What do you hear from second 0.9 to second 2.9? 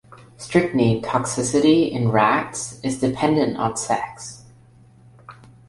toxicity in rats